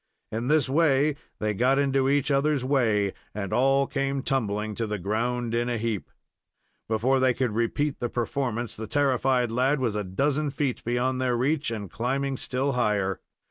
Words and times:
In 0.31 0.47
this 0.47 0.67
way 0.67 1.15
they 1.37 1.53
got 1.53 1.77
into 1.77 2.09
each 2.09 2.31
other's 2.31 2.65
way, 2.65 3.13
and 3.35 3.53
all 3.53 3.85
came 3.85 4.23
tumbling 4.23 4.73
to 4.73 4.87
the 4.87 4.97
ground 4.97 5.53
in 5.53 5.69
a 5.69 5.77
heap. 5.77 6.09
Before 6.89 7.19
they 7.19 7.35
could 7.35 7.51
repeat 7.51 7.99
the 7.99 8.09
performance 8.09 8.75
the 8.75 8.87
terrified 8.87 9.51
lad 9.51 9.79
was 9.79 9.93
a 9.95 10.03
dozen 10.03 10.49
feet 10.49 10.83
beyond 10.83 11.21
their 11.21 11.37
reach, 11.37 11.69
and 11.69 11.87
climbing 11.91 12.37
still 12.37 12.71
higher. 12.71 13.19